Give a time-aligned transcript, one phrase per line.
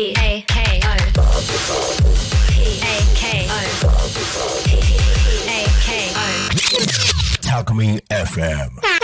[0.00, 0.96] P A K O.
[2.48, 3.60] P A K O.
[4.64, 4.70] P
[5.46, 6.28] A K O.
[7.42, 8.99] Talkme FM.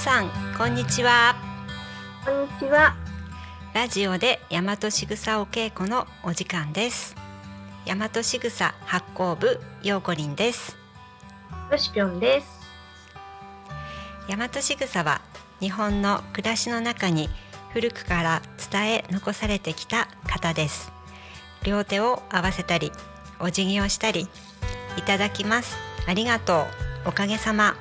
[0.00, 1.36] さんこんにちは。
[2.24, 2.96] こんにちは。
[3.74, 7.14] ラジオで大和しぐさお稽古のお時間です。
[7.84, 10.78] 大和しぐさ発行部ようこりんです。
[11.70, 12.46] よしぴょんです。
[14.26, 15.20] 大和しぐさは
[15.60, 17.28] 日本の暮らしの中に
[17.74, 20.90] 古くから伝え残されてきた型です。
[21.62, 22.90] 両手を合わせたり
[23.38, 24.28] お辞儀をしたり
[24.96, 25.76] いただきます。
[26.06, 26.62] ありがと
[27.04, 27.08] う。
[27.08, 27.76] おかげさま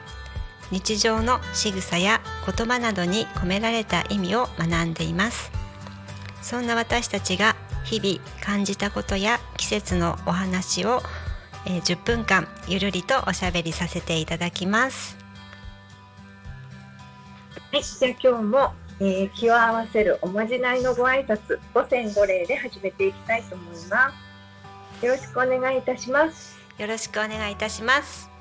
[0.72, 5.52] 日常の仕草や言葉などに込められた意味を学んでいます
[6.42, 11.02] そんな私たちが日々感じたことや季節のお話を、
[11.66, 15.18] えー10分間ゆるりとおしゃべりさせていただきます
[17.72, 24.12] はい、じゃあ今日も、えー気を合わせるおまじないのご挨拶五千五礼で始めていきたいと思いま
[25.02, 25.06] す。
[25.06, 26.58] よろしくお願いいたします。
[26.78, 28.39] よろしくお願いいたします。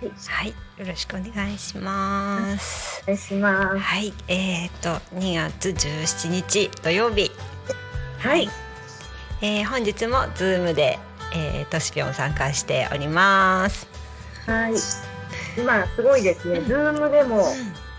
[0.00, 0.54] はい、はい、よ
[0.86, 3.02] ろしくお願いします。
[3.02, 3.78] お願いします。
[3.78, 7.30] はい、えっ、と2月17日土曜日、
[8.18, 8.48] はい、
[9.42, 10.98] えー本日もズームで、
[11.34, 13.86] えー、としぴょん参加しております。
[14.46, 14.74] はい。
[15.60, 16.62] 今すごいですね。
[16.62, 17.44] ズームでも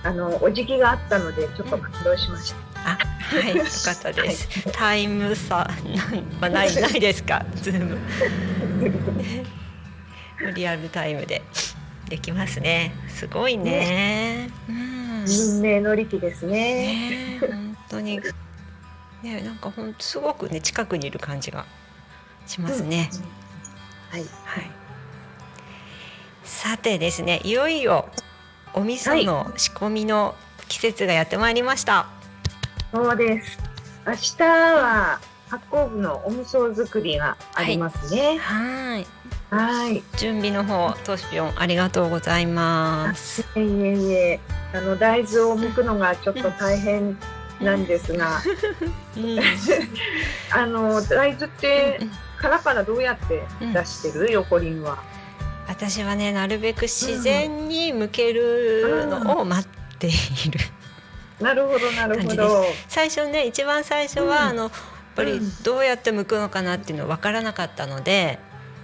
[0.03, 2.57] あのお辞儀があったのでちょっと感動しました。
[2.93, 4.71] あ、はい、よかったです。
[4.71, 5.69] タイム差なん
[6.41, 7.99] はないないですか、ズーム。
[10.55, 11.43] リアルタイムで
[12.11, 12.93] できますね。
[13.07, 14.49] すごいね。
[14.67, 15.25] うん。
[15.25, 17.39] 文明の利器ですね。
[17.39, 18.19] ね、本当に。
[19.23, 21.65] ね、なんか本当すごくね、近くにいる感じが
[22.45, 23.09] しますね。
[24.09, 24.21] はい。
[24.43, 24.71] はい。
[26.43, 28.09] さてですね、いよいよ
[28.73, 30.35] お味噌の仕込みの
[30.67, 32.07] 季節がやってまいりました。
[32.91, 33.57] そうです。
[34.05, 38.37] 明日は発酵部のお味噌作りがありますね。
[38.37, 39.05] はい。
[39.49, 40.01] はい。
[40.15, 43.41] 準備の方、トシピョンありがとうございます。
[43.41, 44.39] いえいえ
[44.73, 47.17] あの大豆を剥くのがちょっと大変
[47.59, 48.41] なんですが、
[49.17, 49.39] うん、
[50.55, 51.99] あの大豆って
[52.37, 55.03] 殻からどうやって出してる、横輪は。
[55.67, 60.11] 私はね、なるべく自然に向けるのを待ってい
[60.49, 60.61] る。
[61.41, 62.65] なるほどなるほど。
[62.87, 64.71] 最初ね、一番最初は、うんあの
[65.15, 68.39] ぱりどうやって向くのかなっていうの分からなかったので、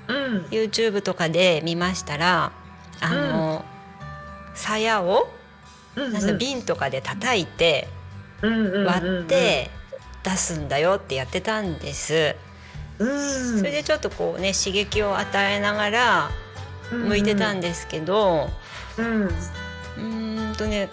[0.08, 0.46] うん。
[0.52, 2.52] YouTube とかで見ましたら、
[3.02, 3.66] あの、
[4.56, 5.30] 鞘を
[5.96, 7.88] うんなんか瓶とかで叩いて
[8.42, 9.72] 割って
[10.24, 12.36] 出すんだよってやってたんです。
[13.00, 16.30] うん、それでちょっとこうね刺激を与えながら
[16.92, 18.50] 向いてたんですけど、
[18.98, 19.24] うん。
[19.26, 20.90] うーんとね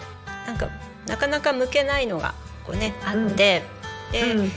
[0.47, 0.69] なんか
[1.07, 3.63] なかなか向けないのがこうねあって、
[4.11, 4.51] で、うん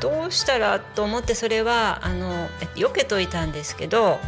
[0.00, 4.18] どうしたらと思ってそれはあの避けといたんですけど、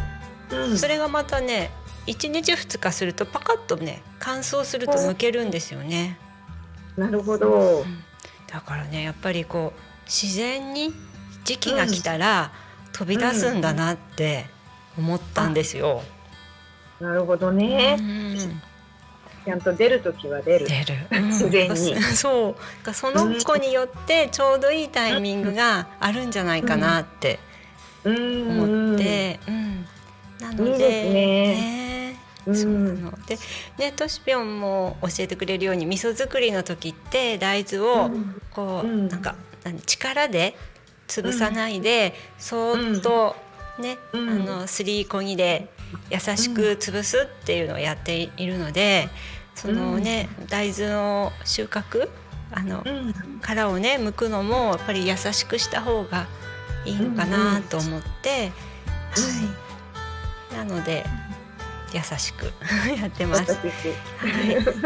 [0.51, 1.71] うんそれがまたね
[2.05, 6.17] 1日2日するとパカッとね乾燥すると向けるんですよね。
[6.95, 7.83] なるほど。
[8.47, 10.93] だからねやっぱりこう自然に
[11.43, 12.51] 時期が来たら
[12.91, 14.45] 飛び出すんだなって
[14.97, 16.03] 思ったんですよ。
[16.99, 17.97] なるほどね。
[17.99, 18.61] うん
[19.45, 20.67] ちゃんと出るときは出る。
[20.67, 22.01] 出る、 自然に。
[22.15, 22.55] そ
[22.85, 22.93] う。
[22.93, 27.39] その子によってちょうどいいタイミングがあるんじゃないかなって
[28.03, 28.61] うん。
[28.61, 29.85] 思って、うん。
[30.39, 30.87] なので。
[30.87, 31.13] ね。
[31.13, 32.19] ね。
[32.45, 32.55] うん。
[32.55, 33.11] そうなの。
[33.25, 33.37] で
[33.77, 38.41] ねとしぴょんも教えてくれるように味噌作りの時って大豆をうん。
[38.51, 39.07] こう、うん。
[39.09, 40.55] なんか何力で
[41.07, 43.35] 潰さないで、そーっと
[43.79, 44.29] ね、うん。
[44.29, 45.67] あのすりこぎで
[46.09, 49.09] 優しく潰すっていうのをやっているので、
[49.55, 52.09] そのね、大豆の収穫
[52.53, 53.13] あの、うん。
[53.41, 56.27] 殻をね剥くのもやっぱり優しくした方が
[56.85, 58.51] いいのかなと思って、
[60.51, 61.03] はい、なので
[61.93, 62.45] 優しく
[62.99, 63.53] やってます。
[63.53, 63.59] は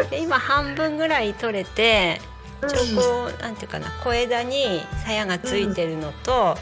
[0.06, 2.22] い、で今半分ぐらい取れて
[2.68, 6.58] ちょうこうなんていうかな小枝に鞘がついてるのと、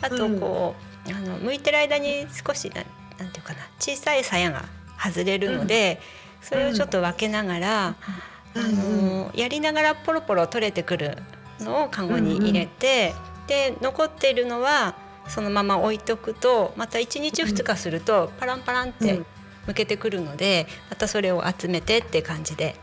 [0.00, 0.74] あとこ
[1.06, 2.70] う、あの剥いてる間に少し
[3.46, 4.64] かな小さい鞘が
[4.98, 6.00] 外れるので、
[6.42, 7.94] それをちょっと分けながら、あ
[8.54, 11.18] のやりながらポロポロ取れてくる
[11.60, 13.14] のをカゴに入れて、
[13.46, 14.96] で残っているのは
[15.28, 19.26] そのまま置いとくとまた1日2日するとパランパランってうん
[19.66, 22.76] むけてくるので、またそれを集めてって感じで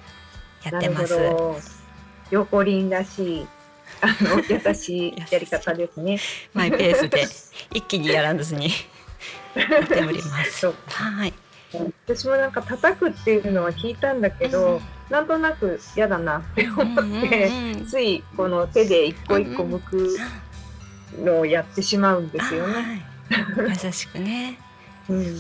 [0.63, 1.17] やってます。
[1.17, 1.57] ど。
[2.31, 3.47] 横林らしい、
[4.01, 6.19] あの優しいやり方ですね。
[6.53, 7.25] マイペースで
[7.71, 8.69] 一気にやらずに
[9.55, 10.67] やっております。
[10.67, 11.33] はい。
[12.05, 20.17] 私もなんか叩くっていうのは聞いたんだけど、なんとなく嫌だなって思って、うんうんうんついこの手で一個一個剥く
[21.19, 22.73] のをやってしまうんですよね。
[22.73, 23.13] はい
[23.85, 24.57] 優しくね。
[25.09, 25.35] うん。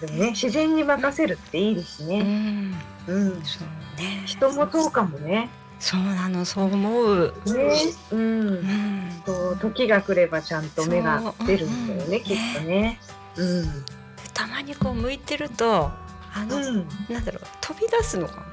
[0.00, 2.22] でもね、自然に任せるっていいですうね。
[2.22, 2.74] ん。
[3.06, 3.42] うん。
[3.44, 4.22] そうね。
[4.26, 5.48] 人もそうかもね。
[5.82, 7.34] そうなのそう思う。
[7.46, 7.72] ね。
[8.12, 8.16] う。
[8.16, 9.22] うんん。
[9.26, 13.00] そう時が来ればちゃんと芽が出るんだよね、そうきっとね。
[13.36, 13.84] うん。
[14.32, 15.90] たまにこう向いてると
[16.32, 16.88] あの、うん。
[17.10, 18.44] なんだろう飛び出すのが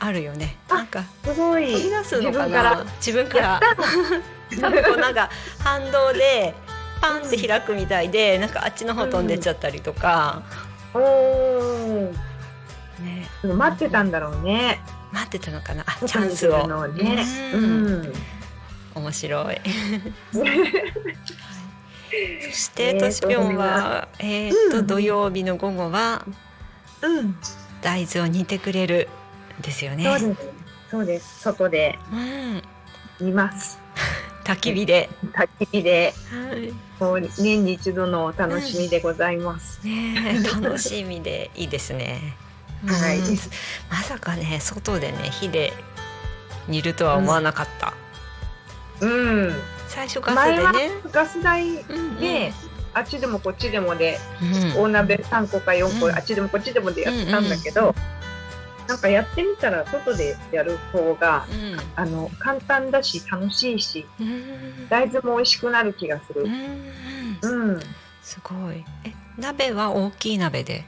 [0.00, 0.56] あるよね。
[0.70, 1.66] あなんかすごい。
[1.74, 2.84] 飛び出すのか自分からな。
[2.96, 3.60] 自分から。
[4.88, 6.54] こうなんか反動で
[7.02, 10.42] パンって開くみたいで、なんかあっちの方飛んでっちゃったりとか。
[10.94, 12.12] おお。
[13.02, 13.28] ね。
[13.44, 14.80] 待ってたんだろうね。
[15.12, 15.84] 待ってたのかな？
[15.86, 16.62] あチャンスを。
[16.62, 17.24] るのをね。
[17.54, 18.12] ううんん。
[18.94, 19.60] 面白い。
[20.32, 20.44] そ
[22.56, 26.24] して、ねとしぴょんは、えーっと、うん土曜日の午後は
[27.02, 27.36] うん。
[27.80, 29.08] 大豆を煮てくれる
[29.58, 30.04] んですよね。
[30.04, 30.48] そうです。
[30.90, 31.40] そうです。
[31.40, 32.62] 外でうん、
[33.26, 33.78] 見ます。
[34.44, 35.10] 焚き火で。
[35.32, 36.72] 焚き火で、はい。
[36.98, 39.80] こう年に一度のお楽しみでございます。
[39.84, 42.34] ねえ、楽しみでいいですね。
[42.86, 43.38] はいうん
[43.90, 45.72] まさかね、外でね、火で
[46.68, 47.94] 煮るとは思わなかった。
[49.00, 49.54] うん。
[49.88, 50.90] 最初ガスでね。
[51.10, 52.52] ガス台うんで、
[52.94, 54.18] あっちでもこっちでもで、
[54.76, 57.94] うん大鍋3個か4個、うんあっちでもこっちでもでやったんだけど、
[58.86, 66.48] なんかやってみたら外でやる方がうんあの簡単だし楽しいしうん大豆も美味しくなる気がするう。
[66.48, 67.80] んうん、
[68.22, 68.84] すごい。
[69.04, 70.84] え、鍋は大きい鍋で？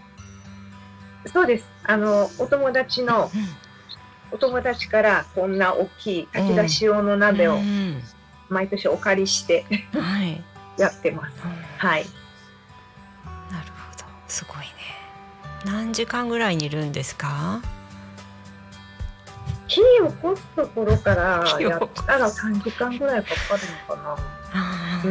[1.27, 1.67] そうです。
[1.85, 3.31] あのお友達の
[4.33, 8.03] お友達からこんな大きい炊き出し用の鍋をうん
[8.49, 10.43] 毎年お借りしてはい。
[10.79, 11.35] やってます。
[11.79, 12.07] はい。
[13.51, 14.05] なるほど。
[14.29, 14.65] すごいね。
[15.65, 17.61] 何時間ぐらい煮るんですか？
[19.69, 24.17] 火を起こすところからやったら3時間ぐらいかかるのかな。
[24.55, 25.03] あ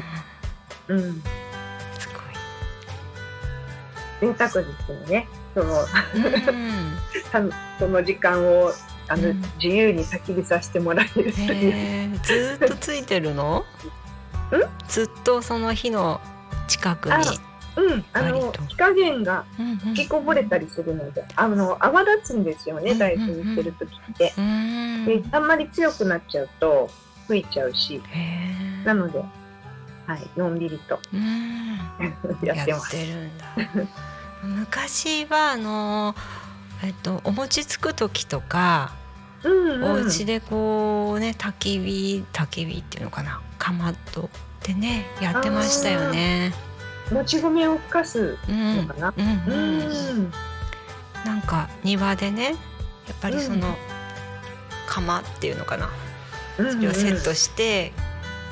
[0.90, 0.98] うん。
[0.98, 1.22] ー
[2.00, 2.10] す
[4.22, 5.28] 贅沢ですよね。
[5.54, 5.86] その
[7.80, 8.72] その時間を
[9.07, 12.19] あの、うん自由に焚き火させてもらえるという。
[12.19, 13.66] ずーっとついてるの？
[14.88, 16.22] ずっとその火の
[16.68, 17.13] 近くに。
[17.75, 19.46] うん、あの火加減が
[19.94, 24.34] 吹きこぼれたりするので、あの泡立つんですよね、うん大豆にしてる時って。
[24.38, 25.06] うーん。
[25.06, 26.90] で、あんまり強くなっちゃうと
[27.28, 28.02] 吹いちゃうし、
[28.86, 31.00] なので、はい、のんびりと。
[32.45, 32.98] やってます。
[34.44, 36.16] 昔はあの
[36.84, 38.94] えっとお餅つく時とか、
[39.44, 44.30] うんうん、お家でこうね焚き火焚き火っていうのかなかまど
[44.64, 46.54] でねやってましたよね。
[47.12, 49.14] もち米をふかすな？
[49.18, 50.28] うんううん。
[50.28, 50.32] ん、
[51.26, 52.56] なんか庭でねやっ
[53.20, 53.76] ぱりその、うん。
[54.88, 55.90] 釜っていうのかな
[56.58, 57.94] うん、それをセットして、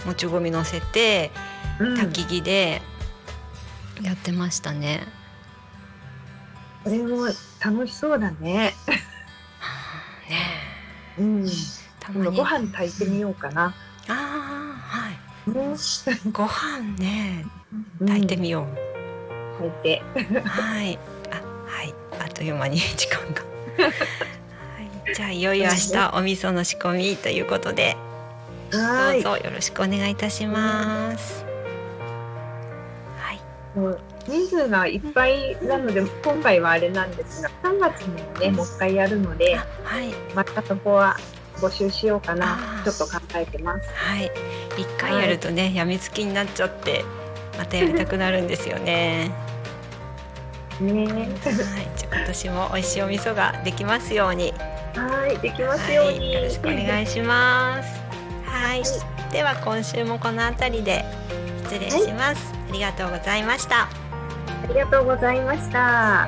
[0.06, 1.31] もち米乗せて
[1.80, 2.81] うん、焚き火で
[4.03, 5.01] やってましたね。
[6.88, 7.25] これも
[7.60, 8.39] 楽しそうだね。
[8.48, 8.74] ね
[11.20, 11.50] うん、え
[12.00, 13.65] たまに今ご飯炊いてみようかな。
[13.65, 13.74] あ
[14.08, 14.13] あ
[14.79, 15.17] はい
[15.50, 15.75] ね、
[16.32, 17.46] ご飯ね
[18.00, 18.67] 炊いてみよう。
[19.60, 20.01] 炊いて。
[20.46, 20.98] はい。
[21.32, 21.94] あ、はい。
[22.20, 23.41] あっという間に時間が。
[23.41, 23.89] は
[25.12, 25.13] い。
[25.13, 27.98] じゃあいよいよ明日お味噌の仕込みということで、
[28.72, 29.24] はい。
[29.24, 31.44] どうぞよろしくお願いいたします。
[33.17, 34.06] はい。
[34.27, 40.13] 人数がいっぱいなので今回はあれなんですが3月にもねもう一回やるのであはい。
[40.36, 41.15] またそこは
[41.60, 43.89] 募集しようかなちょっと考えてます。
[43.93, 44.31] はい。
[44.77, 47.03] 一回やるとね、やみつきになっちゃって、
[47.57, 49.31] またやりたくなるんですよね。
[50.79, 51.27] ねはい。
[51.98, 54.53] じゃあ今年も美味しいお味噌ができますように。
[54.93, 56.19] はいできますようはい。
[56.19, 56.34] に。
[56.34, 57.89] よろしくお願いします。
[58.46, 58.84] はい。
[59.31, 61.03] では今週もこのあたりで
[61.63, 62.53] 失礼します。
[62.69, 64.06] ありがとうございました。
[64.69, 66.27] ありがとうございました。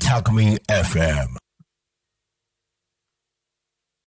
[0.00, 1.45] Talk Me FM.